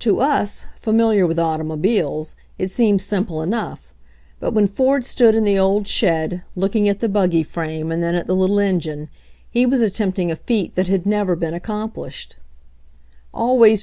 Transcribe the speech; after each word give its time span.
To 0.00 0.20
us, 0.20 0.66
familiar 0.76 1.26
with 1.26 1.38
automobiles, 1.38 2.34
it 2.58 2.68
seems 2.70 3.02
sim 3.02 3.24
ple 3.24 3.40
enough, 3.40 3.94
but 4.38 4.50
when 4.52 4.66
Ford 4.66 5.06
stood 5.06 5.34
in 5.34 5.44
the 5.44 5.58
old 5.58 5.88
shed, 5.88 6.42
looking 6.54 6.86
at 6.86 7.00
the 7.00 7.08
buggy 7.08 7.42
frame 7.42 7.90
and 7.90 8.02
then 8.04 8.14
at 8.14 8.26
the 8.26 8.36
little 8.36 8.58
engine, 8.60 9.08
he 9.48 9.64
was 9.64 9.80
attempting 9.80 10.30
a 10.30 10.36
feat 10.36 10.74
that 10.74 10.88
had 10.88 11.06
never 11.06 11.34
been 11.34 11.54
accomplished. 11.54 12.36
Always 13.32 13.72